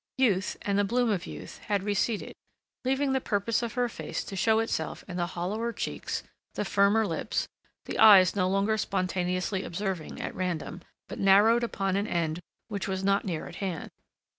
Youth, 0.17 0.57
and 0.63 0.79
the 0.79 0.83
bloom 0.83 1.11
of 1.11 1.27
youth, 1.27 1.59
had 1.67 1.83
receded, 1.83 2.33
leaving 2.83 3.13
the 3.13 3.21
purpose 3.21 3.61
of 3.61 3.73
her 3.73 3.87
face 3.87 4.23
to 4.23 4.35
show 4.35 4.57
itself 4.57 5.03
in 5.07 5.15
the 5.15 5.27
hollower 5.37 5.71
cheeks, 5.71 6.23
the 6.55 6.65
firmer 6.65 7.05
lips, 7.05 7.47
the 7.85 7.99
eyes 7.99 8.35
no 8.35 8.49
longer 8.49 8.79
spontaneously 8.79 9.61
observing 9.63 10.19
at 10.19 10.33
random, 10.33 10.81
but 11.07 11.19
narrowed 11.19 11.63
upon 11.63 11.95
an 11.95 12.07
end 12.07 12.39
which 12.67 12.87
was 12.87 13.03
not 13.03 13.25
near 13.25 13.45
at 13.45 13.57
hand. 13.57 13.91